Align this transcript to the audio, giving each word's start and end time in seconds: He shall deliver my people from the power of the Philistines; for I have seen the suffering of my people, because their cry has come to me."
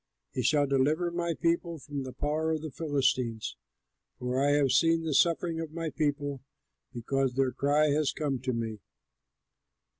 He 0.31 0.41
shall 0.41 0.65
deliver 0.65 1.11
my 1.11 1.35
people 1.35 1.77
from 1.77 2.01
the 2.01 2.11
power 2.11 2.49
of 2.53 2.63
the 2.63 2.71
Philistines; 2.71 3.55
for 4.17 4.41
I 4.43 4.53
have 4.53 4.71
seen 4.71 5.03
the 5.03 5.13
suffering 5.13 5.59
of 5.59 5.73
my 5.73 5.91
people, 5.91 6.41
because 6.91 7.35
their 7.35 7.51
cry 7.51 7.89
has 7.89 8.11
come 8.11 8.39
to 8.39 8.51
me." 8.51 8.79